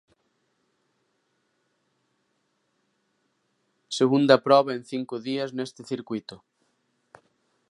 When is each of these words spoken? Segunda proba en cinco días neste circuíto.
Segunda 3.97 4.43
proba 4.45 4.73
en 4.77 4.83
cinco 4.91 5.15
días 5.27 5.49
neste 5.57 5.81
circuíto. 5.91 6.37